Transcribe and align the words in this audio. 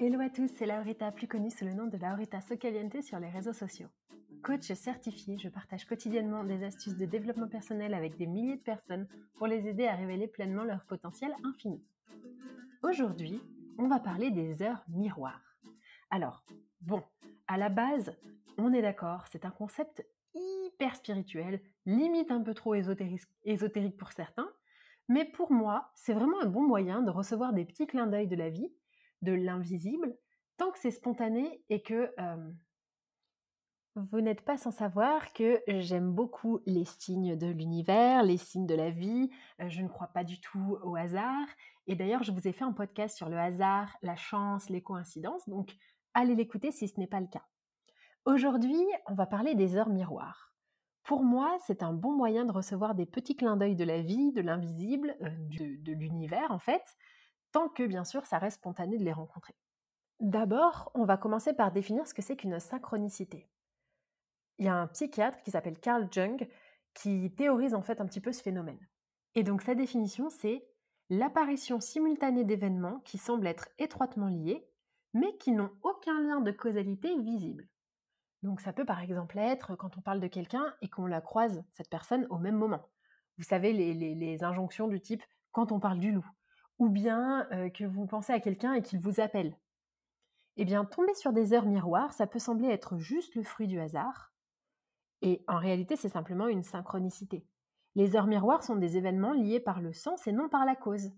Hello 0.00 0.20
à 0.20 0.30
tous, 0.30 0.48
c'est 0.56 0.66
Laurita, 0.66 1.10
plus 1.10 1.26
connue 1.26 1.50
sous 1.50 1.64
le 1.64 1.74
nom 1.74 1.88
de 1.88 1.96
Laurita 1.96 2.40
Socaliente 2.40 3.02
sur 3.02 3.18
les 3.18 3.30
réseaux 3.30 3.52
sociaux. 3.52 3.88
Coach 4.44 4.72
certifié, 4.74 5.36
je 5.38 5.48
partage 5.48 5.86
quotidiennement 5.86 6.44
des 6.44 6.62
astuces 6.62 6.96
de 6.96 7.04
développement 7.04 7.48
personnel 7.48 7.92
avec 7.94 8.16
des 8.16 8.28
milliers 8.28 8.58
de 8.58 8.62
personnes 8.62 9.08
pour 9.34 9.48
les 9.48 9.66
aider 9.66 9.88
à 9.88 9.96
révéler 9.96 10.28
pleinement 10.28 10.62
leur 10.62 10.84
potentiel 10.84 11.34
infini. 11.42 11.82
Aujourd'hui, 12.84 13.42
on 13.76 13.88
va 13.88 13.98
parler 13.98 14.30
des 14.30 14.62
heures 14.62 14.84
miroirs. 14.86 15.56
Alors, 16.10 16.44
bon, 16.80 17.02
à 17.48 17.58
la 17.58 17.68
base, 17.68 18.16
on 18.56 18.72
est 18.72 18.82
d'accord, 18.82 19.26
c'est 19.32 19.44
un 19.44 19.50
concept 19.50 20.06
hyper 20.32 20.94
spirituel, 20.94 21.60
limite 21.86 22.30
un 22.30 22.42
peu 22.42 22.54
trop 22.54 22.76
ésotérique, 22.76 23.98
pour 23.98 24.12
certains, 24.12 24.48
mais 25.08 25.24
pour 25.24 25.50
moi, 25.50 25.90
c'est 25.96 26.14
vraiment 26.14 26.40
un 26.40 26.46
bon 26.46 26.62
moyen 26.62 27.02
de 27.02 27.10
recevoir 27.10 27.52
des 27.52 27.64
petits 27.64 27.88
clins 27.88 28.06
d'œil 28.06 28.28
de 28.28 28.36
la 28.36 28.48
vie 28.48 28.72
de 29.22 29.32
l'invisible, 29.32 30.16
tant 30.56 30.70
que 30.70 30.78
c'est 30.78 30.90
spontané 30.90 31.62
et 31.68 31.82
que 31.82 32.12
vous 33.94 34.20
n'êtes 34.20 34.42
pas 34.42 34.56
sans 34.56 34.70
savoir 34.70 35.32
que 35.32 35.60
j'aime 35.66 36.12
beaucoup 36.12 36.60
les 36.66 36.84
signes 36.84 37.36
de 37.36 37.48
l'univers, 37.48 38.22
les 38.22 38.36
signes 38.36 38.66
de 38.66 38.74
la 38.74 38.90
vie. 38.90 39.30
Je 39.58 39.82
ne 39.82 39.88
crois 39.88 40.06
pas 40.08 40.22
du 40.24 40.40
tout 40.40 40.78
au 40.84 40.94
hasard. 40.94 41.46
Et 41.88 41.96
d'ailleurs, 41.96 42.22
je 42.22 42.30
vous 42.30 42.46
ai 42.46 42.52
fait 42.52 42.64
un 42.64 42.72
podcast 42.72 43.16
sur 43.16 43.28
le 43.28 43.38
hasard, 43.38 43.96
la 44.02 44.14
chance, 44.14 44.70
les 44.70 44.82
coïncidences. 44.82 45.48
Donc, 45.48 45.74
allez 46.14 46.34
l'écouter 46.36 46.70
si 46.70 46.86
ce 46.86 47.00
n'est 47.00 47.08
pas 47.08 47.20
le 47.20 47.26
cas. 47.26 47.44
Aujourd'hui, 48.24 48.84
on 49.06 49.14
va 49.14 49.26
parler 49.26 49.54
des 49.54 49.74
heures 49.74 49.88
miroirs. 49.88 50.52
Pour 51.02 51.24
moi, 51.24 51.56
c'est 51.66 51.82
un 51.82 51.94
bon 51.94 52.12
moyen 52.12 52.44
de 52.44 52.52
recevoir 52.52 52.94
des 52.94 53.06
petits 53.06 53.34
clins 53.34 53.56
d'œil 53.56 53.74
de 53.74 53.84
la 53.84 54.02
vie, 54.02 54.32
de 54.32 54.42
l'invisible, 54.42 55.16
de 55.20 55.92
l'univers 55.92 56.50
en 56.50 56.58
fait, 56.58 56.84
tant 57.52 57.68
que 57.68 57.84
bien 57.84 58.04
sûr 58.04 58.26
ça 58.26 58.38
reste 58.38 58.58
spontané 58.58 58.98
de 58.98 59.04
les 59.04 59.12
rencontrer. 59.12 59.54
D'abord, 60.20 60.90
on 60.94 61.04
va 61.04 61.16
commencer 61.16 61.52
par 61.52 61.70
définir 61.70 62.06
ce 62.06 62.14
que 62.14 62.22
c'est 62.22 62.36
qu'une 62.36 62.58
synchronicité. 62.58 63.48
Il 64.58 64.64
y 64.64 64.68
a 64.68 64.74
un 64.74 64.88
psychiatre 64.88 65.40
qui 65.42 65.52
s'appelle 65.52 65.78
Carl 65.78 66.08
Jung 66.10 66.48
qui 66.94 67.32
théorise 67.36 67.74
en 67.74 67.82
fait 67.82 68.00
un 68.00 68.06
petit 68.06 68.20
peu 68.20 68.32
ce 68.32 68.42
phénomène. 68.42 68.84
Et 69.34 69.44
donc 69.44 69.62
sa 69.62 69.74
définition 69.74 70.30
c'est 70.30 70.66
l'apparition 71.10 71.80
simultanée 71.80 72.44
d'événements 72.44 73.00
qui 73.04 73.18
semblent 73.18 73.46
être 73.46 73.68
étroitement 73.78 74.28
liés, 74.28 74.68
mais 75.14 75.36
qui 75.38 75.52
n'ont 75.52 75.70
aucun 75.82 76.20
lien 76.20 76.40
de 76.40 76.50
causalité 76.50 77.16
visible. 77.18 77.68
Donc 78.42 78.60
ça 78.60 78.72
peut 78.72 78.84
par 78.84 79.00
exemple 79.00 79.38
être 79.38 79.74
quand 79.76 79.96
on 79.96 80.00
parle 80.00 80.20
de 80.20 80.26
quelqu'un 80.26 80.74
et 80.80 80.88
qu'on 80.88 81.06
la 81.06 81.20
croise, 81.20 81.64
cette 81.72 81.90
personne, 81.90 82.26
au 82.30 82.38
même 82.38 82.56
moment. 82.56 82.88
Vous 83.36 83.44
savez, 83.44 83.72
les, 83.72 83.94
les 83.94 84.44
injonctions 84.44 84.88
du 84.88 85.00
type 85.00 85.22
quand 85.52 85.72
on 85.72 85.80
parle 85.80 85.98
du 85.98 86.12
loup, 86.12 86.26
ou 86.78 86.88
bien 86.88 87.46
que 87.74 87.84
vous 87.84 88.06
pensez 88.06 88.32
à 88.32 88.40
quelqu'un 88.40 88.74
et 88.74 88.82
qu'il 88.82 89.00
vous 89.00 89.20
appelle. 89.20 89.56
Eh 90.56 90.64
bien, 90.64 90.84
tomber 90.84 91.14
sur 91.14 91.32
des 91.32 91.52
heures 91.52 91.66
miroirs, 91.66 92.12
ça 92.12 92.26
peut 92.26 92.38
sembler 92.38 92.68
être 92.68 92.98
juste 92.98 93.34
le 93.36 93.44
fruit 93.44 93.68
du 93.68 93.78
hasard, 93.78 94.32
et 95.22 95.44
en 95.48 95.58
réalité, 95.58 95.96
c'est 95.96 96.08
simplement 96.08 96.48
une 96.48 96.62
synchronicité. 96.62 97.44
Les 97.94 98.14
heures 98.14 98.26
miroirs 98.26 98.62
sont 98.62 98.76
des 98.76 98.96
événements 98.96 99.32
liés 99.32 99.60
par 99.60 99.80
le 99.80 99.92
sens 99.92 100.26
et 100.26 100.32
non 100.32 100.48
par 100.48 100.64
la 100.64 100.76
cause. 100.76 101.10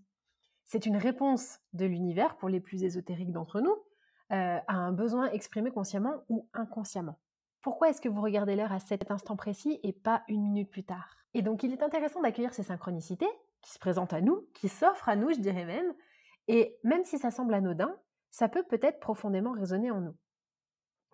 C'est 0.65 0.85
une 0.85 0.97
réponse 0.97 1.59
de 1.73 1.85
l'univers, 1.85 2.37
pour 2.37 2.49
les 2.49 2.59
plus 2.59 2.83
ésotériques 2.83 3.31
d'entre 3.31 3.61
nous, 3.61 3.75
à 4.29 4.73
un 4.73 4.91
besoin 4.91 5.29
exprimé 5.31 5.71
consciemment 5.71 6.23
ou 6.29 6.47
inconsciemment. 6.53 7.19
Pourquoi 7.61 7.89
est-ce 7.89 8.01
que 8.01 8.09
vous 8.09 8.21
regardez 8.21 8.55
l'heure 8.55 8.71
à 8.71 8.79
cet 8.79 9.11
instant 9.11 9.35
précis 9.35 9.79
et 9.83 9.93
pas 9.93 10.23
une 10.27 10.43
minute 10.43 10.71
plus 10.71 10.83
tard? 10.83 11.17
Et 11.33 11.41
donc 11.41 11.63
il 11.63 11.71
est 11.71 11.83
intéressant 11.83 12.21
d'accueillir 12.21 12.53
ces 12.53 12.63
synchronicités 12.63 13.29
qui 13.61 13.71
se 13.71 13.79
présente 13.79 14.13
à 14.13 14.21
nous, 14.21 14.47
qui 14.53 14.69
s'offre 14.69 15.09
à 15.09 15.15
nous, 15.15 15.31
je 15.33 15.39
dirais 15.39 15.65
même. 15.65 15.93
Et 16.47 16.77
même 16.83 17.03
si 17.03 17.17
ça 17.17 17.31
semble 17.31 17.53
anodin, 17.53 17.95
ça 18.29 18.49
peut 18.49 18.63
peut-être 18.63 18.99
profondément 18.99 19.51
résonner 19.51 19.91
en 19.91 20.01
nous. 20.01 20.15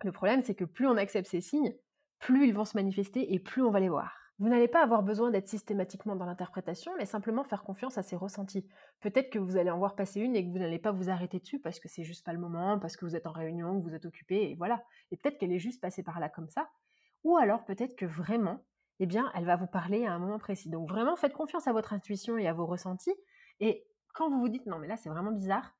Le 0.03 0.12
problème, 0.12 0.42
c'est 0.42 0.56
que 0.56 0.66
plus 0.66 0.88
on 0.88 0.98
accepte 0.98 1.28
ces 1.28 1.42
signes, 1.42 1.75
plus 2.20 2.48
ils 2.48 2.53
vont 2.53 2.66
se 2.66 2.78
manifester 2.78 3.34
et 3.34 3.40
plus 3.40 3.63
on 3.63 3.72
va 3.72 3.80
les 3.80 3.90
voir. 3.90 4.13
Vous 4.40 4.50
n'allez 4.50 4.68
pas 4.68 4.84
avoir 4.84 5.02
besoin 5.02 5.31
d'être 5.31 5.47
systématiquement 5.47 6.16
dans 6.16 6.25
l'interprétation, 6.25 6.91
mais 7.00 7.08
simplement 7.08 7.44
faire 7.44 7.63
confiance 7.63 7.97
à 7.97 8.03
ces 8.03 8.16
ressentis. 8.16 8.68
Peut-être 9.00 9.31
que 9.31 9.40
vous 9.40 9.58
allez 9.58 9.72
en 9.72 9.79
voir 9.79 9.96
passer 9.96 10.19
une 10.19 10.35
et 10.35 10.46
que 10.46 10.52
vous 10.52 10.59
n'allez 10.59 10.78
pas 10.78 10.91
vous 10.91 11.09
arrêter 11.09 11.40
dessus 11.40 11.59
parce 11.59 11.79
que 11.79 11.88
c'est 11.88 12.03
juste 12.03 12.24
pas 12.24 12.34
le 12.34 12.40
moment, 12.40 12.78
parce 12.78 12.96
que 12.96 13.06
vous 13.06 13.16
êtes 13.16 13.25
en 13.25 13.31
réunion, 13.31 13.81
que 13.81 13.88
vous 13.88 13.96
êtes 13.96 14.06
occupé, 14.06 14.52
et 14.52 14.56
voilà. 14.56 14.84
Et 15.09 15.18
peut-être 15.18 15.40
qu'elle 15.40 15.52
est 15.52 15.59
juste 15.59 15.81
passée 15.81 16.03
par 16.03 16.19
là 16.19 16.29
comme 16.29 16.50
ça. 16.50 16.69
Ou 17.24 17.35
alors 17.38 17.66
peut-être 17.66 17.96
que 17.96 18.06
vraiment, 18.06 18.64
eh 19.00 19.06
bien, 19.06 19.31
elle 19.35 19.46
va 19.46 19.56
vous 19.56 19.68
parler 19.68 20.06
à 20.06 20.13
un 20.13 20.19
moment 20.19 20.40
précis. 20.40 20.69
Donc 20.69 20.90
vraiment, 20.90 21.16
faites 21.16 21.34
confiance 21.34 21.68
à 21.68 21.74
votre 21.74 21.94
intuition 21.94 22.38
et 22.38 22.47
à 22.47 22.53
vos 22.53 22.66
ressentis. 22.66 23.13
Et 23.59 23.85
quand 24.13 24.30
vous 24.30 24.40
vous 24.40 24.50
dites, 24.50 24.66
non, 24.66 24.80
mais 24.80 24.88
là, 24.88 24.97
c'est 24.97 25.09
vraiment 25.09 25.31
bizarre, 25.31 25.75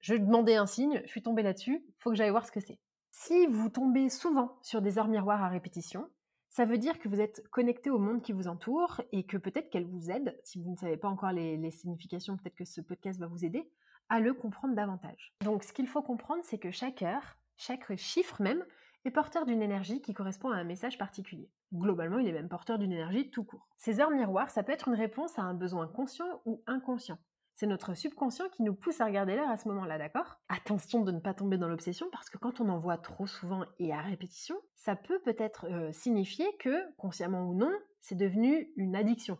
je 0.00 0.14
demandais 0.14 0.56
un 0.56 0.66
signe, 0.66 1.00
je 1.04 1.10
suis 1.10 1.22
tombée 1.22 1.42
là-dessus, 1.42 1.84
faut 1.98 2.10
que 2.10 2.16
j'aille 2.16 2.30
voir 2.30 2.46
ce 2.46 2.52
que 2.52 2.60
c'est. 2.60 2.78
Si 3.10 3.46
vous 3.46 3.68
tombez 3.68 4.10
souvent 4.10 4.58
sur 4.62 4.82
des 4.82 4.98
heures 4.98 5.08
miroirs 5.08 5.42
à 5.42 5.48
répétition, 5.48 6.08
ça 6.50 6.64
veut 6.64 6.78
dire 6.78 6.98
que 6.98 7.08
vous 7.08 7.20
êtes 7.20 7.42
connecté 7.50 7.90
au 7.90 7.98
monde 7.98 8.22
qui 8.22 8.32
vous 8.32 8.48
entoure 8.48 9.02
et 9.12 9.24
que 9.26 9.36
peut-être 9.36 9.70
qu'elle 9.70 9.86
vous 9.86 10.10
aide, 10.10 10.38
si 10.44 10.60
vous 10.62 10.70
ne 10.70 10.76
savez 10.76 10.96
pas 10.96 11.08
encore 11.08 11.32
les, 11.32 11.56
les 11.56 11.70
significations, 11.70 12.36
peut-être 12.36 12.54
que 12.54 12.64
ce 12.64 12.80
podcast 12.80 13.18
va 13.18 13.26
vous 13.26 13.44
aider, 13.44 13.70
à 14.08 14.20
le 14.20 14.34
comprendre 14.34 14.74
davantage. 14.74 15.34
Donc 15.44 15.64
ce 15.64 15.72
qu'il 15.72 15.86
faut 15.86 16.02
comprendre, 16.02 16.42
c'est 16.44 16.58
que 16.58 16.70
chaque 16.70 17.02
heure, 17.02 17.36
chaque 17.56 17.94
chiffre 17.96 18.40
même, 18.40 18.64
est 19.04 19.10
porteur 19.10 19.46
d'une 19.46 19.62
énergie 19.62 20.00
qui 20.00 20.14
correspond 20.14 20.50
à 20.50 20.56
un 20.56 20.64
message 20.64 20.98
particulier. 20.98 21.50
Globalement, 21.72 22.18
il 22.18 22.28
est 22.28 22.32
même 22.32 22.48
porteur 22.48 22.78
d'une 22.78 22.92
énergie 22.92 23.30
tout 23.30 23.44
court. 23.44 23.68
Ces 23.76 24.00
heures 24.00 24.10
miroirs, 24.10 24.50
ça 24.50 24.62
peut 24.62 24.72
être 24.72 24.88
une 24.88 24.94
réponse 24.94 25.38
à 25.38 25.42
un 25.42 25.54
besoin 25.54 25.86
conscient 25.86 26.42
ou 26.44 26.62
inconscient. 26.66 27.18
C'est 27.54 27.66
notre 27.66 27.94
subconscient 27.94 28.48
qui 28.50 28.62
nous 28.62 28.74
pousse 28.74 29.00
à 29.00 29.06
regarder 29.06 29.34
l'heure 29.34 29.48
à 29.50 29.56
ce 29.56 29.66
moment-là, 29.66 29.98
d'accord? 29.98 30.38
Attention 30.48 31.02
de 31.02 31.10
ne 31.10 31.18
pas 31.18 31.34
tomber 31.34 31.58
dans 31.58 31.68
l'obsession 31.68 32.06
parce 32.12 32.30
que 32.30 32.38
quand 32.38 32.60
on 32.60 32.68
en 32.68 32.78
voit 32.78 32.98
trop 32.98 33.26
souvent 33.26 33.64
et 33.80 33.92
à 33.92 34.00
répétition, 34.00 34.54
ça 34.76 34.94
peut 34.94 35.18
peut-être 35.24 35.66
euh, 35.66 35.90
signifier 35.90 36.46
que, 36.60 36.94
consciemment 36.96 37.48
ou 37.48 37.54
non, 37.54 37.72
c'est 38.00 38.14
devenu 38.14 38.72
une 38.76 38.94
addiction. 38.94 39.38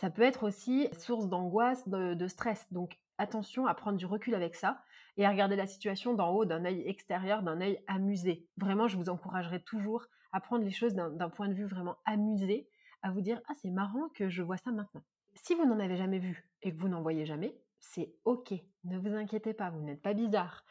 Ça 0.00 0.10
peut 0.10 0.22
être 0.22 0.44
aussi 0.46 0.88
source 0.92 1.28
d'angoisse, 1.28 1.88
de, 1.88 2.28
stress. 2.28 2.72
Donc 2.72 2.96
attention 3.18 3.66
à 3.66 3.74
prendre 3.74 3.98
du 3.98 4.06
recul 4.06 4.32
avec 4.36 4.54
ça 4.54 4.80
et 5.16 5.26
à 5.26 5.30
regarder 5.30 5.56
la 5.56 5.66
situation 5.66 6.14
d'en 6.14 6.30
haut, 6.30 6.44
d'un 6.44 6.64
œil 6.64 6.86
extérieur, 6.86 7.42
d'un 7.42 7.60
œil 7.60 7.82
amusé. 7.88 8.46
Vraiment, 8.58 8.86
je 8.86 8.96
vous 8.96 9.08
encouragerai 9.08 9.60
toujours 9.60 10.06
à 10.30 10.40
prendre 10.40 10.64
les 10.64 10.70
choses 10.70 10.94
d'un 10.94 11.30
point 11.30 11.48
de 11.48 11.54
vue 11.54 11.64
vraiment 11.64 11.96
amusé, 12.04 12.68
à 13.02 13.10
vous 13.10 13.22
dire 13.22 13.40
ah 13.48 13.54
c'est 13.60 13.70
marrant 13.70 14.08
que 14.14 14.28
je 14.28 14.40
vois 14.40 14.56
ça 14.56 14.70
maintenant. 14.70 15.02
Si 15.34 15.56
vous 15.56 15.66
n'en 15.66 15.80
avez 15.80 15.96
jamais 15.96 16.20
vu 16.20 16.48
et 16.62 16.72
que 16.72 16.80
vous 16.80 16.88
n'en 16.88 17.02
voyez 17.02 17.26
jamais, 17.26 17.58
c'est 17.80 18.14
ok, 18.24 18.54
ne 18.84 18.98
vous 18.98 19.14
inquiétez 19.16 19.52
pas, 19.52 19.70
vous 19.70 19.82
n'êtes 19.82 20.02
pas 20.02 20.14
bizarre. 20.14 20.64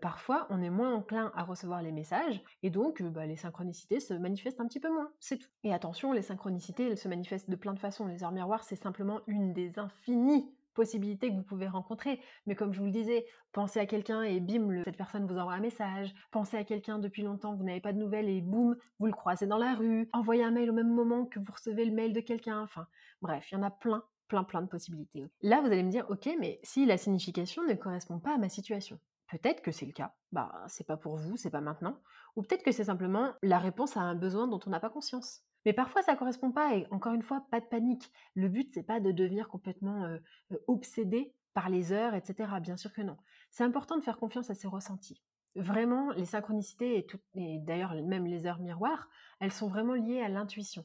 Parfois, 0.00 0.46
on 0.50 0.60
est 0.60 0.70
moins 0.70 0.94
enclin 0.94 1.32
à 1.34 1.44
recevoir 1.44 1.82
les 1.82 1.92
messages 1.92 2.42
et 2.62 2.70
donc 2.70 3.02
bah, 3.02 3.26
les 3.26 3.36
synchronicités 3.36 4.00
se 4.00 4.14
manifestent 4.14 4.60
un 4.60 4.66
petit 4.66 4.80
peu 4.80 4.92
moins, 4.92 5.10
c'est 5.20 5.38
tout. 5.38 5.48
Et 5.62 5.72
attention, 5.72 6.12
les 6.12 6.22
synchronicités, 6.22 6.88
elles 6.88 6.98
se 6.98 7.08
manifestent 7.08 7.50
de 7.50 7.56
plein 7.56 7.74
de 7.74 7.78
façons. 7.78 8.06
Les 8.06 8.24
heures 8.24 8.32
miroirs, 8.32 8.64
c'est 8.64 8.76
simplement 8.76 9.20
une 9.26 9.52
des 9.52 9.78
infinies 9.78 10.50
possibilités 10.78 11.30
que 11.30 11.34
vous 11.34 11.42
pouvez 11.42 11.66
rencontrer. 11.66 12.20
Mais 12.46 12.54
comme 12.54 12.72
je 12.72 12.78
vous 12.78 12.86
le 12.86 12.92
disais, 12.92 13.26
pensez 13.50 13.80
à 13.80 13.86
quelqu'un 13.86 14.22
et 14.22 14.38
bim, 14.38 14.82
cette 14.84 14.96
personne 14.96 15.26
vous 15.26 15.36
envoie 15.36 15.54
un 15.54 15.60
message. 15.60 16.14
Pensez 16.30 16.56
à 16.56 16.62
quelqu'un 16.62 17.00
depuis 17.00 17.22
longtemps, 17.22 17.54
vous 17.56 17.64
n'avez 17.64 17.80
pas 17.80 17.92
de 17.92 17.98
nouvelles 17.98 18.28
et 18.28 18.40
boum, 18.40 18.76
vous 19.00 19.06
le 19.06 19.12
croisez 19.12 19.46
dans 19.46 19.58
la 19.58 19.74
rue. 19.74 20.08
Envoyez 20.12 20.44
un 20.44 20.52
mail 20.52 20.70
au 20.70 20.72
même 20.72 20.94
moment 20.94 21.24
que 21.24 21.40
vous 21.40 21.52
recevez 21.52 21.84
le 21.84 21.92
mail 21.92 22.12
de 22.12 22.20
quelqu'un. 22.20 22.60
Enfin, 22.62 22.86
bref, 23.22 23.50
il 23.50 23.56
y 23.56 23.58
en 23.58 23.64
a 23.64 23.72
plein, 23.72 24.04
plein, 24.28 24.44
plein 24.44 24.62
de 24.62 24.68
possibilités. 24.68 25.26
Là, 25.42 25.60
vous 25.60 25.66
allez 25.66 25.82
me 25.82 25.90
dire, 25.90 26.06
ok, 26.10 26.28
mais 26.38 26.60
si 26.62 26.86
la 26.86 26.96
signification 26.96 27.64
ne 27.64 27.74
correspond 27.74 28.20
pas 28.20 28.34
à 28.34 28.38
ma 28.38 28.48
situation. 28.48 29.00
Peut-être 29.28 29.62
que 29.62 29.72
c'est 29.72 29.86
le 29.86 29.92
cas, 29.92 30.14
bah 30.32 30.64
c'est 30.68 30.86
pas 30.86 30.96
pour 30.96 31.16
vous, 31.16 31.36
c'est 31.36 31.50
pas 31.50 31.60
maintenant, 31.60 32.00
ou 32.36 32.42
peut-être 32.42 32.62
que 32.62 32.72
c'est 32.72 32.84
simplement 32.84 33.34
la 33.42 33.58
réponse 33.58 33.96
à 33.96 34.00
un 34.00 34.14
besoin 34.14 34.48
dont 34.48 34.60
on 34.66 34.70
n'a 34.70 34.80
pas 34.80 34.90
conscience. 34.90 35.42
Mais 35.66 35.72
parfois, 35.72 36.02
ça 36.02 36.16
correspond 36.16 36.52
pas. 36.52 36.76
Et 36.76 36.86
encore 36.90 37.12
une 37.12 37.22
fois, 37.22 37.44
pas 37.50 37.60
de 37.60 37.66
panique. 37.66 38.10
Le 38.34 38.48
but, 38.48 38.70
c'est 38.72 38.84
pas 38.84 39.00
de 39.00 39.10
devenir 39.10 39.48
complètement 39.48 40.18
obsédé 40.66 41.34
par 41.52 41.68
les 41.68 41.92
heures, 41.92 42.14
etc. 42.14 42.48
Bien 42.60 42.76
sûr 42.76 42.92
que 42.92 43.02
non. 43.02 43.16
C'est 43.50 43.64
important 43.64 43.96
de 43.98 44.02
faire 44.02 44.18
confiance 44.18 44.50
à 44.50 44.54
ses 44.54 44.68
ressentis. 44.68 45.22
Vraiment, 45.56 46.12
les 46.12 46.24
synchronicités 46.24 46.98
et, 46.98 47.06
et 47.34 47.58
d'ailleurs 47.58 47.94
même 47.94 48.26
les 48.26 48.46
heures 48.46 48.60
miroirs, 48.60 49.08
elles 49.40 49.52
sont 49.52 49.68
vraiment 49.68 49.94
liées 49.94 50.20
à 50.20 50.28
l'intuition. 50.28 50.84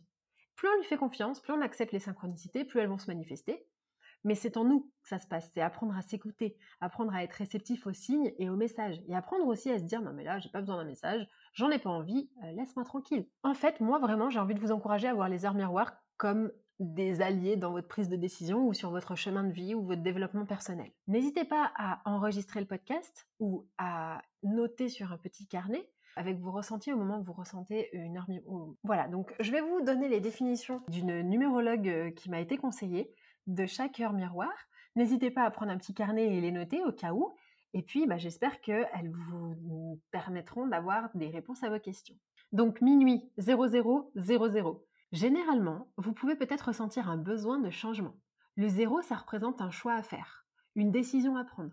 Plus 0.56 0.68
on 0.68 0.78
lui 0.78 0.86
fait 0.86 0.98
confiance, 0.98 1.42
plus 1.42 1.54
on 1.54 1.62
accepte 1.62 1.92
les 1.92 2.00
synchronicités, 2.00 2.66
plus 2.66 2.80
elles 2.80 2.88
vont 2.88 2.98
se 2.98 3.08
manifester. 3.08 3.68
Mais 4.24 4.36
c'est 4.36 4.58
en 4.58 4.64
nous 4.64 4.82
que 5.02 5.10
ça 5.10 5.20
se 5.20 5.28
passe. 5.28 5.50
C'est 5.54 5.62
apprendre 5.62 5.96
à 5.98 6.02
s'écouter, 6.02 6.58
apprendre 6.82 7.14
à 7.14 7.24
être 7.24 7.34
réceptif 7.34 7.88
aux 7.88 7.94
signes 7.94 8.34
et 8.38 8.50
aux 8.50 8.56
messages. 8.56 9.02
Et 9.08 9.16
apprendre 9.16 9.46
aussi 9.48 9.70
à 9.70 9.80
se 9.80 9.84
dire, 9.84 10.02
non 10.02 10.14
mais 10.14 10.24
là, 10.24 10.40
j'ai 10.40 10.50
pas 10.50 10.62
besoin 10.62 10.78
d'un 10.78 10.86
message, 10.86 11.28
j'en 11.54 11.70
ai 11.72 11.80
pas 11.80 11.90
envie, 11.90 12.30
euh, 12.44 12.52
laisse-moi 12.52 12.86
tranquille. 12.86 13.28
En 13.44 13.54
fait, 13.54 13.80
moi 13.80 14.00
vraiment, 14.00 14.30
j'ai 14.30 14.40
envie 14.40 14.56
de 14.56 14.60
vous 14.60 14.72
encourager 14.72 15.08
à 15.08 15.14
voir 15.14 15.30
les 15.30 15.46
heures 15.46 15.54
miroirs 15.54 15.94
comme 16.18 16.52
des 16.80 17.22
alliés 17.22 17.56
dans 17.56 17.72
votre 17.72 17.88
prise 17.88 18.10
de 18.10 18.16
décision 18.16 18.66
ou 18.68 18.74
sur 18.74 18.90
votre 18.90 19.16
chemin 19.16 19.44
de 19.44 19.52
vie 19.52 19.76
ou 19.76 19.84
votre 19.86 20.02
développement 20.02 20.46
personnel. 20.46 20.92
N'hésitez 21.08 21.46
pas 21.46 21.72
à 21.76 22.02
enregistrer 22.06 22.60
le 22.60 22.66
podcast 22.66 23.28
ou 23.40 23.68
à 23.78 24.22
noter 24.42 24.90
sur 24.90 25.12
un 25.12 25.18
petit 25.18 25.48
carnet 25.48 25.90
avec 26.16 26.40
vos 26.40 26.52
ressentis 26.52 26.94
au 26.94 26.98
moment 26.98 27.20
où 27.20 27.24
vous 27.24 27.34
ressentez 27.34 27.90
une 27.94 28.18
heure. 28.18 28.28
Voilà, 28.84 29.08
donc 29.08 29.34
je 29.40 29.52
vais 29.52 29.62
vous 29.62 29.82
donner 29.82 30.08
les 30.10 30.20
définitions 30.20 30.82
d'une 30.88 31.22
numérologue 31.22 31.88
euh, 31.88 32.12
qui 32.12 32.30
m'a 32.30 32.40
été 32.40 32.58
conseillée 32.58 33.14
de 33.48 33.66
chaque 33.66 34.00
heure 34.00 34.14
miroir. 34.14 34.54
N'hésitez 34.96 35.32
pas 35.32 35.44
à 35.44 35.52
prendre 35.52 35.72
un 35.72 35.78
petit 35.78 35.94
carnet 35.94 36.36
et 36.36 36.42
les 36.42 36.52
noter 36.52 36.84
au 36.84 36.92
cas 36.92 37.14
où. 37.14 37.34
Et 37.74 37.82
puis, 37.82 38.06
bah, 38.06 38.18
j'espère 38.18 38.62
qu'elles 38.62 39.12
vous 39.12 40.00
permettront 40.12 40.68
d'avoir 40.68 41.10
des 41.16 41.30
réponses 41.30 41.64
à 41.64 41.70
vos 41.70 41.80
questions. 41.80 42.16
Donc, 42.52 42.82
minuit 42.82 43.32
0000. 43.38 44.76
Généralement, 45.12 45.88
vous 45.98 46.14
pouvez 46.14 46.36
peut-être 46.36 46.68
ressentir 46.68 47.10
un 47.10 47.18
besoin 47.18 47.60
de 47.60 47.70
changement. 47.70 48.16
Le 48.56 48.68
zéro, 48.68 49.02
ça 49.02 49.16
représente 49.16 49.62
un 49.62 49.72
choix 49.72 49.94
à 49.94 50.04
faire, 50.04 50.46
une 50.76 50.92
décision 50.92 51.36
à 51.36 51.44
prendre. 51.44 51.72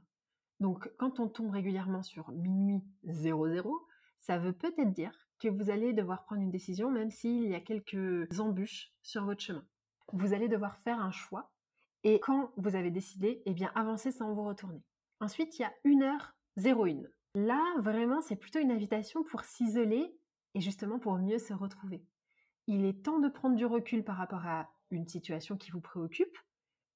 Donc, 0.61 0.91
quand 0.99 1.21
on 1.21 1.29
tombe 1.29 1.51
régulièrement 1.51 2.03
sur 2.03 2.31
minuit 2.33 2.83
00, 3.05 3.87
ça 4.19 4.39
veut 4.39 4.53
peut-être 4.53 4.93
dire 4.93 5.13
que 5.39 5.49
vous 5.49 5.71
allez 5.71 5.93
devoir 5.93 6.25
prendre 6.25 6.43
une 6.43 6.51
décision 6.51 6.91
même 6.91 7.11
s'il 7.11 7.49
y 7.49 7.55
a 7.55 7.61
quelques 7.61 8.39
embûches 8.39 8.93
sur 9.03 9.25
votre 9.25 9.41
chemin. 9.41 9.65
Vous 10.13 10.35
allez 10.35 10.49
devoir 10.49 10.77
faire 10.79 11.01
un 11.01 11.11
choix 11.11 11.51
et 12.05 12.21
quand 12.21 12.53
vous 12.57 12.77
avez 12.77 12.91
décidé, 12.91 13.43
eh 13.47 13.55
bien 13.55 13.71
avancez 13.75 14.13
sans 14.13 14.33
vous 14.33 14.45
retourner. 14.45 14.83
Ensuite, 15.21 15.59
il 15.59 15.63
y 15.63 15.65
a 15.65 15.73
1h01. 15.85 17.07
Là, 17.35 17.63
vraiment, 17.79 18.21
c'est 18.21 18.37
plutôt 18.37 18.59
une 18.59 18.73
invitation 18.73 19.23
pour 19.23 19.45
s'isoler 19.45 20.17
et 20.55 20.61
justement 20.61 20.99
pour 20.99 21.17
mieux 21.17 21.39
se 21.39 21.53
retrouver. 21.53 22.03
Il 22.67 22.85
est 22.85 23.05
temps 23.05 23.19
de 23.19 23.29
prendre 23.29 23.57
du 23.57 23.67
recul 23.67 24.05
par 24.05 24.17
rapport 24.17 24.47
à 24.47 24.71
une 24.91 25.07
situation 25.07 25.57
qui 25.57 25.71
vous 25.71 25.81
préoccupe 25.81 26.37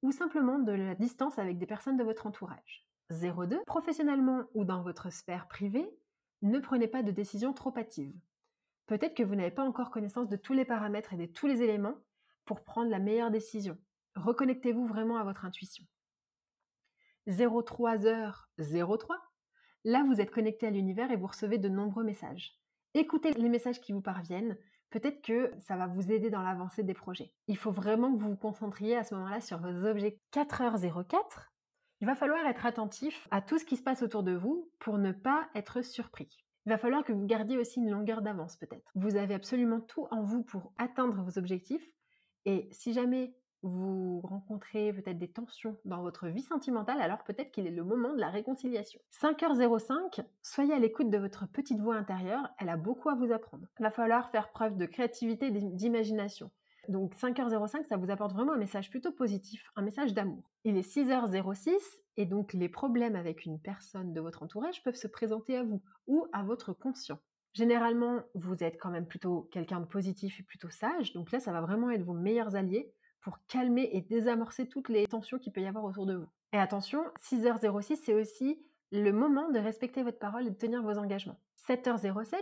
ou 0.03 0.13
simplement 0.13 0.59
de 0.59 0.73
la 0.73 0.95
distance 0.95 1.39
avec 1.39 1.59
des 1.59 1.67
personnes 1.67 1.97
de 1.97 2.05
votre 2.05 2.27
entourage. 2.27 2.87
02. 3.11 3.63
Professionnellement 3.67 4.45
ou 4.55 4.65
dans 4.65 4.83
votre 4.83 5.11
sphère 5.11 5.47
privée, 5.49 5.89
ne 6.43 6.59
prenez 6.59 6.89
pas 6.89 7.03
de 7.03 7.11
décisions 7.11 7.53
trop 7.53 7.77
hâtives. 7.77 8.15
Peut-être 8.87 9.15
que 9.15 9.23
vous 9.23 9.35
n'avez 9.35 9.51
pas 9.51 9.65
encore 9.65 9.91
connaissance 9.91 10.29
de 10.29 10.37
tous 10.37 10.53
les 10.53 10.65
paramètres 10.65 11.13
et 11.13 11.17
de 11.17 11.27
tous 11.27 11.47
les 11.47 11.63
éléments 11.63 11.97
pour 12.45 12.65
prendre 12.65 12.91
la 12.91 12.99
meilleure 12.99 13.31
décision. 13.31 13.79
Reconnectez-vous 14.17 14.87
vraiment 14.87 15.17
à 15.17 15.25
votre 15.25 15.45
intuition. 15.45 15.85
03h03, 17.29 19.17
là 19.85 20.05
vous 20.07 20.21
êtes 20.21 20.31
connecté 20.31 20.67
à 20.67 20.71
l'univers 20.71 21.11
et 21.11 21.17
vous 21.17 21.27
recevez 21.27 21.59
de 21.59 21.69
nombreux 21.69 22.05
messages. 22.05 22.59
Écoutez 22.95 23.33
les 23.33 23.49
messages 23.49 23.81
qui 23.81 23.93
vous 23.93 24.03
parviennent, 24.03 24.57
peut-être 24.91 25.23
que 25.23 25.53
ça 25.59 25.77
va 25.77 25.87
vous 25.87 26.13
aider 26.13 26.31
dans 26.31 26.43
l'avancée 26.43 26.83
des 26.83 26.95
projets. 26.95 27.33
Il 27.49 27.57
faut 27.57 27.73
vraiment 27.73 28.15
que 28.15 28.23
vous 28.23 28.31
vous 28.31 28.37
concentriez 28.37 28.97
à 28.97 29.05
ce 29.05 29.15
moment-là 29.15 29.41
sur 29.41 29.59
vos 29.59 29.87
objets. 29.87 30.21
4h04, 30.33 31.49
il 32.01 32.07
va 32.07 32.15
falloir 32.15 32.47
être 32.47 32.67
attentif 32.67 33.27
à 33.31 33.41
tout 33.41 33.59
ce 33.59 33.65
qui 33.65 33.77
se 33.77 33.83
passe 33.83 34.03
autour 34.03 34.23
de 34.23 34.35
vous 34.35 34.71
pour 34.79 34.99
ne 34.99 35.13
pas 35.13 35.49
être 35.55 35.83
surpris. 35.83 36.45
Il 36.67 36.71
va 36.71 36.79
falloir 36.79 37.05
que 37.05 37.13
vous 37.13 37.27
gardiez 37.27 37.59
aussi 37.59 37.81
une 37.81 37.91
longueur 37.91 38.23
d'avance 38.23 38.57
peut-être. 38.57 38.91
Vous 38.95 39.17
avez 39.17 39.35
absolument 39.35 39.81
tout 39.81 40.07
en 40.11 40.23
vous 40.23 40.43
pour 40.43 40.73
atteindre 40.79 41.23
vos 41.23 41.39
objectifs. 41.39 41.87
Et 42.47 42.69
si 42.73 42.93
jamais 42.93 43.35
vous 43.65 44.21
rencontrez 44.21 44.93
peut-être 44.93 45.19
des 45.19 45.31
tensions 45.31 45.79
dans 45.85 46.03
votre 46.03 46.29
vie 46.29 46.43
sentimentale, 46.43 47.01
alors 47.01 47.25
peut-être 47.25 47.51
qu'il 47.51 47.67
est 47.67 47.71
le 47.71 47.83
moment 47.83 48.13
de 48.13 48.21
la 48.21 48.29
réconciliation. 48.29 49.01
5h05, 49.23 50.23
soyez 50.43 50.75
à 50.75 50.79
l'écoute 50.79 51.11
de 51.11 51.19
votre 51.19 51.49
petite 51.49 51.81
voix 51.81 51.97
intérieure, 51.97 52.49
elle 52.59 52.69
a 52.69 52.77
beaucoup 52.77 53.09
à 53.09 53.15
vous 53.15 53.33
apprendre. 53.33 53.67
Il 53.81 53.83
va 53.83 53.91
falloir 53.91 54.31
faire 54.31 54.53
preuve 54.53 54.77
de 54.77 54.85
créativité 54.85 55.47
et 55.47 55.51
d'imagination. 55.51 56.51
Donc 56.89 57.15
5h05, 57.15 57.87
ça 57.87 57.97
vous 57.97 58.11
apporte 58.11 58.35
vraiment 58.35 58.53
un 58.53 58.59
message 58.59 58.91
plutôt 58.91 59.13
positif, 59.13 59.73
un 59.77 59.83
message 59.83 60.13
d'amour. 60.13 60.51
Il 60.65 60.77
est 60.77 60.87
6h06 60.87 61.73
et 62.19 62.27
donc 62.27 62.53
les 62.53 62.69
problèmes 62.69 63.17
avec 63.17 63.47
une 63.47 63.59
personne 63.59 64.13
de 64.13 64.21
votre 64.21 64.43
entourage 64.43 64.83
peuvent 64.83 64.95
se 64.95 65.09
présenter 65.09 65.57
à 65.57 65.63
vous 65.63 65.83
ou 66.07 66.27
à 66.35 66.43
votre 66.43 66.75
conscient. 66.75 67.19
Généralement, 67.55 68.21
vous 68.35 68.63
êtes 68.63 68.79
quand 68.79 68.91
même 68.91 69.07
plutôt 69.07 69.49
quelqu'un 69.53 69.81
de 69.81 69.87
positif 69.87 70.41
et 70.41 70.43
plutôt 70.43 70.69
sage, 70.69 71.15
donc 71.15 71.31
là, 71.31 71.41
ça 71.41 71.53
va 71.53 71.63
vraiment 71.63 71.89
être 71.91 72.03
vos 72.03 72.13
meilleurs 72.13 72.57
alliés 72.57 72.93
pour 73.25 73.45
calmer 73.47 73.89
et 73.93 74.03
désamorcer 74.03 74.69
toutes 74.69 74.91
les 74.91 75.07
tensions 75.07 75.39
qu'il 75.39 75.53
peut 75.53 75.63
y 75.63 75.67
avoir 75.67 75.85
autour 75.85 76.07
de 76.07 76.15
vous. 76.15 76.29
Et 76.53 76.59
attention, 76.59 77.03
6h06, 77.23 77.97
c'est 78.05 78.15
aussi 78.15 78.63
le 78.93 79.11
moment 79.13 79.51
de 79.51 79.59
respecter 79.59 80.03
votre 80.03 80.19
parole 80.19 80.47
et 80.47 80.51
de 80.51 80.57
tenir 80.57 80.83
vos 80.83 80.99
engagements. 80.99 81.41
7h07, 81.67 82.37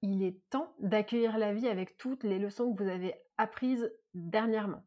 il 0.00 0.22
est 0.22 0.40
temps 0.48 0.74
d'accueillir 0.78 1.36
la 1.38 1.52
vie 1.52 1.68
avec 1.68 1.98
toutes 1.98 2.22
les 2.22 2.38
leçons 2.38 2.72
que 2.72 2.82
vous 2.82 2.88
avez 2.88 3.14
apprises 3.36 3.92
dernièrement. 4.14 4.84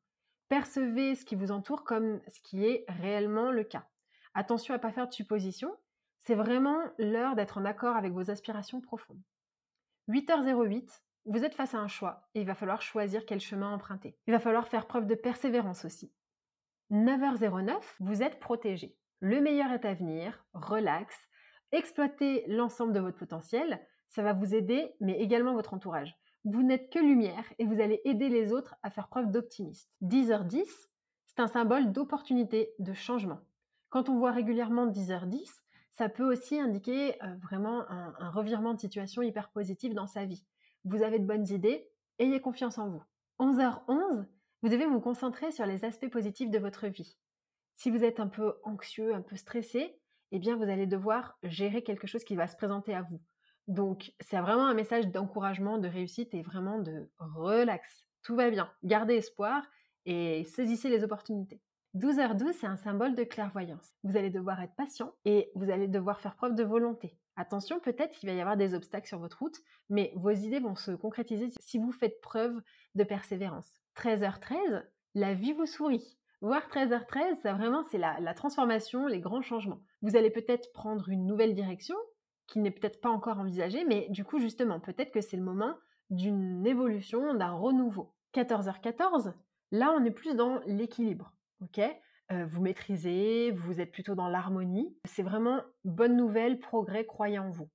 Percevez 0.48 1.16
ce 1.16 1.26
qui 1.26 1.36
vous 1.36 1.52
entoure 1.52 1.84
comme 1.84 2.22
ce 2.28 2.40
qui 2.40 2.66
est 2.66 2.86
réellement 2.88 3.52
le 3.52 3.66
cas. 3.66 3.88
Attention 4.34 4.74
à 4.74 4.78
ne 4.78 4.82
pas 4.82 4.94
faire 4.94 5.08
de 5.08 5.14
suppositions, 5.14 5.76
c'est 6.20 6.36
vraiment 6.36 6.80
l'heure 6.98 7.36
d'être 7.36 7.58
en 7.58 7.66
accord 7.66 7.98
avec 7.98 8.14
vos 8.14 8.32
aspirations 8.32 8.80
profondes. 8.80 9.22
8h08, 10.08 11.02
vous 11.26 11.44
êtes 11.44 11.56
face 11.56 11.74
à 11.74 11.80
un 11.80 11.88
choix 11.88 12.28
et 12.34 12.42
il 12.42 12.48
va 12.48 12.56
falloir 12.56 12.82
choisir 12.82 13.26
quel 13.26 13.40
chemin 13.40 13.74
emprunter. 13.74 14.18
Il 14.28 14.34
va 14.34 14.40
falloir 14.40 14.68
faire 14.68 14.88
preuve 14.88 15.08
de 15.08 15.16
persévérance 15.16 15.86
aussi. 15.86 16.12
9h09, 16.92 17.80
vous 18.00 18.24
êtes 18.24 18.40
protégé. 18.40 18.98
Le 19.20 19.40
meilleur 19.40 19.72
est 19.72 19.86
à 19.86 19.94
venir, 19.94 20.44
relax, 20.54 21.16
exploitez 21.72 22.44
l'ensemble 22.48 22.92
de 22.92 23.00
votre 23.00 23.18
potentiel, 23.18 23.80
ça 24.10 24.24
va 24.24 24.34
vous 24.34 24.56
aider, 24.56 24.96
mais 25.00 25.20
également 25.20 25.54
votre 25.54 25.74
entourage. 25.74 26.18
Vous 26.44 26.64
n'êtes 26.64 26.92
que 26.92 27.00
lumière 27.00 27.46
et 27.60 27.66
vous 27.66 27.80
allez 27.80 28.02
aider 28.04 28.28
les 28.28 28.52
autres 28.52 28.76
à 28.82 28.90
faire 28.90 29.08
preuve 29.08 29.32
d'optimisme. 29.32 29.88
10h10, 30.02 30.66
c'est 31.28 31.40
un 31.40 31.48
symbole 31.48 31.92
d'opportunité, 31.92 32.74
de 32.80 32.94
changement. 32.94 33.40
Quand 33.90 34.10
on 34.10 34.18
voit 34.18 34.32
régulièrement 34.32 34.88
10h10, 34.88 35.50
ça 35.92 36.10
peut 36.10 36.30
aussi 36.30 36.60
indiquer 36.60 37.22
euh, 37.24 37.36
vraiment 37.42 37.90
un, 37.90 38.16
un 38.18 38.32
revirement 38.32 38.74
de 38.74 38.80
situation 38.80 39.22
hyper 39.22 39.50
positif 39.50 39.94
dans 39.94 40.08
sa 40.08 40.26
vie. 40.26 40.44
Vous 40.84 41.04
avez 41.04 41.20
de 41.20 41.26
bonnes 41.26 41.48
idées, 41.48 41.88
ayez 42.20 42.42
confiance 42.42 42.78
en 42.78 42.90
vous. 42.90 43.04
11h11, 43.40 44.26
vous 44.62 44.70
devez 44.70 44.86
vous 44.86 45.00
concentrer 45.00 45.52
sur 45.52 45.66
les 45.66 45.86
aspects 45.86 46.10
positifs 46.10 46.50
de 46.50 46.60
votre 46.60 46.88
vie. 46.88 47.18
Si 47.76 47.90
vous 47.90 48.04
êtes 48.04 48.20
un 48.20 48.28
peu 48.28 48.56
anxieux, 48.64 49.14
un 49.14 49.22
peu 49.22 49.36
stressé, 49.36 50.00
eh 50.32 50.40
bien 50.40 50.56
vous 50.56 50.64
allez 50.70 50.88
devoir 50.88 51.38
gérer 51.44 51.84
quelque 51.84 52.08
chose 52.08 52.24
qui 52.24 52.36
va 52.36 52.48
se 52.48 52.56
présenter 52.56 52.94
à 52.94 53.04
vous. 53.04 53.22
Donc, 53.68 54.14
c'est 54.20 54.40
vraiment 54.40 54.66
un 54.66 54.74
message 54.74 55.08
d'encouragement, 55.08 55.78
de 55.78 55.88
réussite 55.88 56.34
et 56.34 56.42
vraiment 56.42 56.80
de 56.80 57.10
relax. 57.20 58.06
Tout 58.24 58.36
va 58.36 58.50
bien. 58.50 58.72
Gardez 58.84 59.16
espoir 59.16 59.64
et 60.06 60.44
saisissez 60.46 60.90
les 60.90 61.04
opportunités. 61.04 61.62
12h12, 61.96 62.54
c'est 62.54 62.68
un 62.68 62.78
symbole 62.78 63.16
de 63.16 63.24
clairvoyance. 63.24 63.96
Vous 64.04 64.18
allez 64.18 64.30
devoir 64.30 64.62
être 64.62 64.76
patient 64.76 65.14
et 65.26 65.52
vous 65.56 65.70
allez 65.70 65.88
devoir 65.88 66.20
faire 66.20 66.36
preuve 66.36 66.56
de 66.56 66.64
volonté. 66.64 67.18
Attention, 67.42 67.80
peut-être 67.80 68.12
qu'il 68.12 68.30
va 68.30 68.36
y 68.36 68.40
avoir 68.40 68.56
des 68.56 68.76
obstacles 68.76 69.08
sur 69.08 69.18
votre 69.18 69.40
route, 69.40 69.58
mais 69.90 70.14
vos 70.16 70.30
idées 70.30 70.60
vont 70.60 70.76
se 70.76 70.92
concrétiser 70.92 71.50
si 71.60 71.80
vous 71.80 71.92
faites 71.92 72.22
preuve 72.22 72.62
de 72.94 73.04
persévérance. 73.04 73.80
13h13, 73.96 74.84
la 75.16 75.34
vie 75.34 75.52
vous 75.52 75.66
sourit. 75.66 76.20
Voir 76.42 76.70
13h13, 76.70 77.42
ça 77.42 77.54
vraiment, 77.54 77.82
c'est 77.90 77.98
la, 77.98 78.20
la 78.20 78.36
transformation, 78.36 79.08
les 79.08 79.20
grands 79.20 79.42
changements. 79.42 79.82
Vous 80.04 80.16
allez 80.16 80.30
peut-être 80.30 80.72
prendre 80.72 81.10
une 81.10 81.26
nouvelle 81.26 81.56
direction, 81.56 81.96
qui 82.46 82.60
n'est 82.60 82.70
peut-être 82.70 83.02
pas 83.02 83.10
encore 83.10 83.40
envisagé, 83.40 83.86
mais 83.86 84.08
du 84.10 84.24
coup, 84.24 84.38
justement, 84.38 84.80
peut-être 84.80 85.12
que 85.12 85.22
c'est 85.22 85.38
le 85.38 85.42
moment 85.42 85.74
d'une 86.12 86.68
évolution, 86.68 87.34
d'un 87.34 87.54
renouveau. 87.54 88.14
14h14, 88.36 89.34
là, 89.72 89.92
on 89.98 90.06
est 90.06 90.12
plus 90.12 90.36
dans 90.36 90.60
l'équilibre, 90.68 91.34
ok? 91.64 91.82
Vous 92.30 92.62
maîtrisez, 92.62 93.52
vous 93.52 93.82
êtes 93.82 93.92
plutôt 93.92 94.16
dans 94.16 94.30
l'harmonie. 94.30 94.96
C'est 95.04 95.24
vraiment 95.24 95.62
bonne 95.84 96.16
nouvelle, 96.16 96.60
progrès, 96.60 97.06
croyez 97.06 97.40
en 97.40 97.50
vous. 97.50 97.70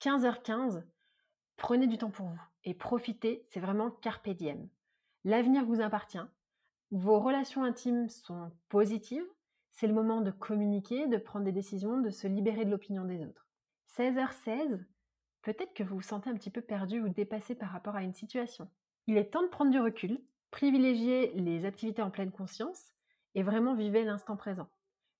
15h15, 0.00 0.84
prenez 1.56 1.86
du 1.86 1.98
temps 1.98 2.10
pour 2.10 2.28
vous 2.28 2.40
et 2.64 2.72
profitez, 2.72 3.44
c'est 3.50 3.60
vraiment 3.60 3.90
carpe 3.90 4.28
diem. 4.30 4.68
L'avenir 5.24 5.64
vous 5.64 5.80
appartient, 5.80 6.18
vos 6.90 7.18
relations 7.18 7.64
intimes 7.64 8.08
sont 8.08 8.50
positives, 8.68 9.26
c'est 9.72 9.86
le 9.86 9.94
moment 9.94 10.20
de 10.20 10.30
communiquer, 10.30 11.06
de 11.06 11.18
prendre 11.18 11.44
des 11.44 11.52
décisions, 11.52 12.00
de 12.00 12.10
se 12.10 12.26
libérer 12.26 12.64
de 12.64 12.70
l'opinion 12.70 13.04
des 13.04 13.24
autres. 13.24 13.46
16h16, 13.96 14.84
peut-être 15.42 15.74
que 15.74 15.82
vous 15.82 15.96
vous 15.96 16.02
sentez 16.02 16.30
un 16.30 16.34
petit 16.34 16.50
peu 16.50 16.62
perdu 16.62 17.00
ou 17.00 17.08
dépassé 17.08 17.54
par 17.54 17.70
rapport 17.70 17.96
à 17.96 18.02
une 18.02 18.14
situation. 18.14 18.70
Il 19.06 19.16
est 19.16 19.30
temps 19.30 19.42
de 19.42 19.48
prendre 19.48 19.70
du 19.70 19.80
recul, 19.80 20.20
privilégier 20.50 21.32
les 21.34 21.64
activités 21.64 22.02
en 22.02 22.10
pleine 22.10 22.30
conscience 22.32 22.92
et 23.34 23.42
vraiment 23.42 23.74
vivre 23.74 23.98
l'instant 24.00 24.36
présent. 24.36 24.68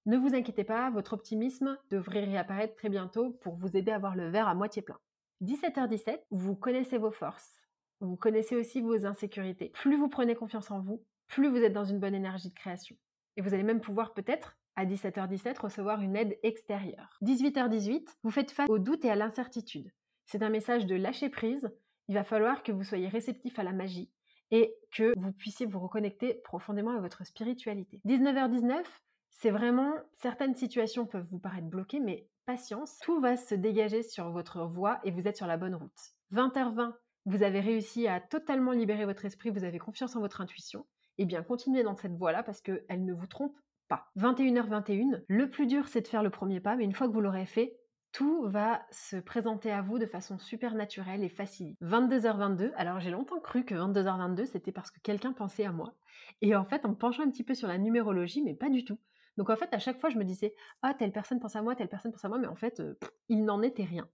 Ne 0.07 0.17
vous 0.17 0.35
inquiétez 0.35 0.65
pas, 0.65 0.91
votre 0.91 1.13
optimisme 1.13 1.77
devrait 1.91 2.25
réapparaître 2.25 2.75
très 2.75 2.89
bientôt 2.89 3.31
pour 3.43 3.57
vous 3.57 3.77
aider 3.77 3.93
à 3.93 3.99
voir 3.99 4.17
le 4.17 4.29
verre 4.29 4.49
à 4.49 4.55
moitié 4.55 4.83
plein. 4.83 4.99
17h17, 5.43 6.21
vous 6.31 6.57
connaissez 6.57 6.99
vos 6.99 7.11
forces, 7.11 7.61
vous 8.01 8.17
connaissez 8.17 8.57
aussi 8.57 8.81
vos 8.81 9.07
insécurités. 9.07 9.71
Plus 9.71 9.97
vous 9.97 10.09
prenez 10.09 10.35
confiance 10.35 10.71
en 10.71 10.81
vous, 10.81 11.05
plus 11.27 11.49
vous 11.49 11.59
êtes 11.59 11.73
dans 11.73 11.85
une 11.85 12.01
bonne 12.01 12.15
énergie 12.15 12.49
de 12.49 12.55
création. 12.55 12.97
Et 13.37 13.43
vous 13.43 13.55
allez 13.55 13.63
même 13.63 13.81
pouvoir 13.81 14.15
peut-être 14.15 14.57
à 14.77 14.87
17h17 14.87 15.61
recevoir 15.61 16.01
une 16.01 16.17
aide 16.17 16.39
extérieure. 16.43 17.19
18h18, 17.23 18.07
vous 18.23 18.31
faites 18.31 18.51
face 18.51 18.69
au 18.71 18.79
doute 18.79 19.05
et 19.05 19.11
à 19.11 19.17
l'incertitude. 19.17 19.93
C'est 20.27 20.43
un 20.43 20.51
message 20.51 20.87
de 20.87 20.95
lâcher 20.95 21.29
prise. 21.29 21.71
Il 22.09 22.15
va 22.15 22.25
falloir 22.25 22.63
que 22.63 22.73
vous 22.73 22.85
soyez 22.85 23.09
réceptif 23.09 23.59
à 23.59 23.63
la 23.63 23.73
magie 23.73 24.11
et 24.51 24.75
que 24.93 25.13
vous 25.19 25.33
puissiez 25.33 25.67
vous 25.67 25.81
reconnecter 25.81 26.35
profondément 26.45 26.97
à 26.97 27.01
votre 27.01 27.25
spiritualité. 27.25 28.01
19h19, 28.07 28.83
c'est 29.31 29.51
vraiment 29.51 29.93
certaines 30.15 30.55
situations 30.55 31.07
peuvent 31.07 31.27
vous 31.31 31.39
paraître 31.39 31.69
bloquées, 31.69 32.01
mais 32.01 32.27
patience, 32.47 32.99
tout 33.03 33.21
va 33.21 33.37
se 33.37 33.55
dégager 33.55 34.03
sur 34.03 34.31
votre 34.31 34.65
voie 34.65 35.01
et 35.05 35.11
vous 35.11 35.29
êtes 35.29 35.37
sur 35.37 35.47
la 35.47 35.57
bonne 35.57 35.75
route. 35.75 36.15
20h20, 36.33 36.95
vous 37.27 37.43
avez 37.43 37.61
réussi 37.61 38.09
à 38.09 38.21
totalement 38.21 38.73
libérer 38.73 39.05
votre 39.05 39.25
esprit, 39.25 39.51
vous 39.51 39.65
avez 39.65 39.79
confiance 39.79 40.17
en 40.17 40.21
votre 40.21 40.41
intuition. 40.41 40.87
Eh 41.19 41.27
bien, 41.27 41.43
continuez 41.43 41.83
dans 41.83 41.97
cette 41.97 42.17
voie-là 42.17 42.43
parce 42.43 42.61
qu'elle 42.61 43.05
ne 43.05 43.13
vous 43.13 43.27
trompe 43.27 43.57
pas. 43.89 44.11
21h21, 44.17 45.23
le 45.27 45.51
plus 45.51 45.67
dur 45.67 45.89
c'est 45.89 46.01
de 46.01 46.09
faire 46.09 46.23
le 46.23 46.31
premier 46.31 46.61
pas, 46.61 46.77
mais 46.77 46.85
une 46.85 46.95
fois 46.95 47.07
que 47.07 47.13
vous 47.13 47.21
l'aurez 47.21 47.47
fait, 47.47 47.77
tout 48.13 48.45
va 48.47 48.83
se 48.91 49.17
présenter 49.17 49.71
à 49.71 49.83
vous 49.83 49.99
de 49.99 50.07
façon 50.07 50.39
super 50.39 50.75
naturelle 50.75 51.23
et 51.23 51.29
facile. 51.29 51.77
22h22, 51.83 52.73
alors 52.77 53.01
j'ai 53.01 53.11
longtemps 53.11 53.41
cru 53.41 53.65
que 53.65 53.75
22h22 53.75 54.47
c'était 54.47 54.73
parce 54.73 54.91
que 54.91 55.01
quelqu'un 55.01 55.33
pensait 55.33 55.65
à 55.65 55.73
moi. 55.73 55.95
Et 56.41 56.55
en 56.55 56.65
fait, 56.65 56.85
en 56.85 56.95
penchant 56.95 57.23
un 57.23 57.31
petit 57.31 57.45
peu 57.45 57.55
sur 57.55 57.69
la 57.69 57.79
numérologie, 57.79 58.43
mais 58.43 58.55
pas 58.55 58.71
du 58.71 58.85
tout. 58.85 58.99
Donc 59.37 59.51
en 59.51 59.57
fait, 59.57 59.73
à 59.73 59.79
chaque 59.79 60.01
fois, 60.01 60.11
je 60.11 60.19
me 60.19 60.25
disais, 60.25 60.55
ah, 60.83 60.95
telle 60.95 61.13
personne 61.13 61.39
pense 61.39 61.55
à 61.55 61.63
moi, 61.63 61.77
telle 61.77 61.89
personne 61.89 62.13
pense 62.13 62.25
à 62.25 62.29
moi, 62.29 62.39
mais 62.39 62.49
en 62.49 62.57
fait, 62.57 62.81
euh, 62.81 62.99
il 63.29 63.45
n'en 63.45 63.63
était 63.63 63.85
rien. 63.85 64.09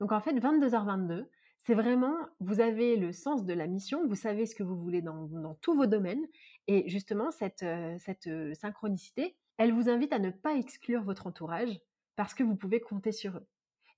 Donc 0.00 0.10
en 0.10 0.20
fait, 0.20 0.32
22h22, 0.32 1.26
c'est 1.58 1.74
vraiment, 1.74 2.14
vous 2.40 2.60
avez 2.60 2.96
le 2.96 3.12
sens 3.12 3.44
de 3.44 3.54
la 3.54 3.66
mission, 3.66 4.06
vous 4.06 4.16
savez 4.16 4.46
ce 4.46 4.54
que 4.54 4.62
vous 4.62 4.76
voulez 4.76 5.00
dans, 5.00 5.54
tous 5.62 5.74
vos 5.74 5.86
domaines, 5.86 6.26
et 6.66 6.88
justement, 6.88 7.30
cette, 7.30 7.62
euh, 7.62 7.96
euh, 8.26 8.54
synchronicité, 8.54 9.36
elle 9.56 9.72
vous 9.72 9.88
invite 9.88 10.12
à 10.12 10.18
ne 10.18 10.30
pas 10.30 10.56
exclure 10.56 11.04
votre 11.04 11.26
entourage, 11.26 11.80
parce 12.16 12.34
que 12.34 12.42
vous 12.42 12.56
pouvez 12.56 12.80
compter 12.80 13.12
sur 13.12 13.36
eux. 13.36 13.46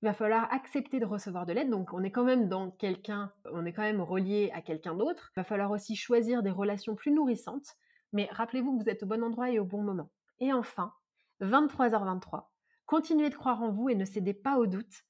Il 0.03 0.07
va 0.07 0.13
falloir 0.13 0.53
accepter 0.53 1.01
de 1.01 1.07
recevoir 1.07 1.47
de 1.47 1.55
l'aide, 1.55 1.71
donc 1.71 1.93
on 1.93 2.03
est 2.03 2.11
quand 2.11 2.25
même 2.25 2.49
dans 2.49 2.71
quelqu'un, 2.71 3.33
on 3.51 3.65
est 3.65 3.73
quand 3.73 3.83
même 3.83 4.03
relié 4.03 4.51
à 4.55 4.61
quelqu'un 4.61 4.95
d'autre. 4.95 5.33
Il 5.37 5.41
va 5.41 5.45
falloir 5.45 5.71
aussi 5.71 5.97
choisir 5.97 6.43
des 6.43 6.51
relations 6.51 6.95
plus 6.95 7.13
nourrissantes, 7.13 7.77
mais 8.13 8.29
rappelez-vous 8.31 8.77
que 8.77 8.85
vous 8.85 8.91
êtes 8.91 9.03
au 9.05 9.07
bon 9.07 9.25
endroit 9.25 9.51
et 9.51 9.59
au 9.59 9.65
bon 9.65 9.83
moment. 9.83 10.11
Et 10.39 10.53
enfin, 10.53 10.93
23h23, 11.41 12.49
continuez 12.85 13.31
de 13.31 13.35
croire 13.35 13.63
en 13.63 13.73
vous 13.73 13.89
et 13.89 13.95
ne 13.95 14.05
cédez 14.05 14.35
pas 14.35 14.59
aux 14.59 14.67
doutes. 14.67 15.05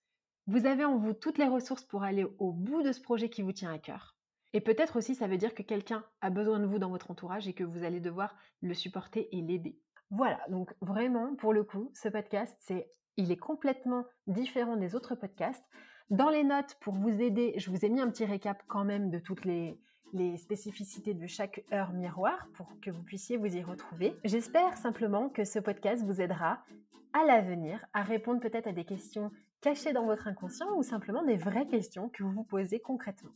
Vous 0.46 0.66
avez 0.66 0.84
en 0.84 0.96
vous 0.96 1.14
toutes 1.14 1.38
les 1.38 1.48
ressources 1.48 1.84
pour 1.84 2.04
aller 2.04 2.25
au 2.38 2.52
bout 2.52 2.82
de 2.82 2.92
ce 2.92 3.00
projet 3.00 3.28
qui 3.28 3.42
vous 3.42 3.52
tient 3.52 3.72
à 3.72 3.78
cœur. 3.78 4.16
Et 4.52 4.60
peut-être 4.60 4.96
aussi 4.96 5.16
ça 5.16 5.26
veut 5.26 5.36
dire 5.36 5.54
que 5.54 5.62
quelqu'un 5.62 6.04
a 6.20 6.30
besoin 6.30 6.60
de 6.60 6.66
vous 6.66 6.78
dans 6.78 6.90
votre 6.90 7.10
entourage 7.10 7.48
et 7.48 7.54
que 7.54 7.64
vous 7.64 7.82
allez 7.82 8.00
devoir 8.00 8.36
le 8.60 8.72
supporter 8.72 9.28
et 9.36 9.42
l'aider. 9.42 9.80
Voilà, 10.10 10.40
donc 10.48 10.72
vraiment, 10.80 11.34
pour 11.36 11.52
le 11.52 11.64
coup, 11.64 11.90
ce 11.94 12.08
podcast, 12.08 12.56
c'est, 12.60 12.90
il 13.16 13.32
est 13.32 13.36
complètement 13.36 14.04
différent 14.26 14.76
des 14.76 14.94
autres 14.94 15.14
podcasts. 15.14 15.64
Dans 16.10 16.30
les 16.30 16.44
notes, 16.44 16.76
pour 16.80 16.94
vous 16.94 17.20
aider, 17.20 17.54
je 17.56 17.70
vous 17.70 17.84
ai 17.84 17.88
mis 17.88 18.00
un 18.00 18.10
petit 18.10 18.25
récap 18.25 18.62
quand 18.68 18.84
même 18.84 19.10
de 19.10 19.18
toutes 19.18 19.44
les, 19.44 19.80
les 20.12 20.36
spécificités 20.36 21.14
de 21.14 21.26
chaque 21.26 21.64
heure 21.72 21.92
miroir 21.92 22.48
pour 22.54 22.68
que 22.80 22.90
vous 22.90 23.02
puissiez 23.02 23.36
vous 23.36 23.56
y 23.56 23.62
retrouver. 23.62 24.16
J'espère 24.25 24.76
simplement 24.76 25.28
que 25.28 25.44
ce 25.44 25.58
podcast 25.58 26.04
vous 26.04 26.20
aidera 26.20 26.64
à 27.12 27.25
l'avenir 27.25 27.84
à 27.92 28.02
répondre 28.02 28.40
peut-être 28.40 28.66
à 28.66 28.72
des 28.72 28.84
questions 28.84 29.30
cachées 29.60 29.92
dans 29.92 30.06
votre 30.06 30.28
inconscient 30.28 30.76
ou 30.76 30.82
simplement 30.82 31.25
des 31.25 31.36
vraies 31.36 31.66
questions 31.66 32.08
que 32.08 32.22
vous 32.22 32.30
vous 32.30 32.44
posez 32.44 32.78
concrètement. 32.78 33.32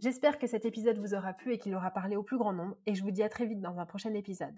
J'espère 0.00 0.38
que 0.38 0.46
cet 0.46 0.64
épisode 0.64 0.98
vous 0.98 1.14
aura 1.14 1.32
plu 1.32 1.52
et 1.52 1.58
qu'il 1.58 1.74
aura 1.74 1.90
parlé 1.90 2.16
au 2.16 2.22
plus 2.22 2.38
grand 2.38 2.52
nombre 2.52 2.76
et 2.86 2.94
je 2.94 3.02
vous 3.02 3.10
dis 3.10 3.22
à 3.22 3.28
très 3.28 3.46
vite 3.46 3.60
dans 3.60 3.78
un 3.78 3.86
prochain 3.86 4.14
épisode. 4.14 4.56